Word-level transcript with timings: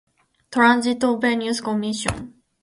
Transit 0.51 1.03
of 1.03 1.21
Venus 1.21 1.61
Commission. 1.61 2.33